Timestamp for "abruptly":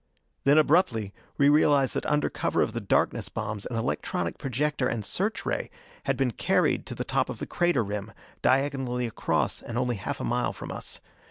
0.57-1.13